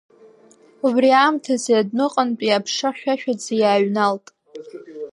Убри 0.85 1.09
аамҭазы 1.21 1.73
адәныҟантәи 1.79 2.57
аԥша 2.57 2.89
хьшәашәаӡа 2.95 3.53
иааҩналт. 3.61 4.25